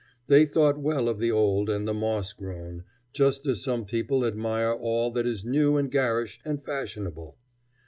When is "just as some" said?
3.13-3.85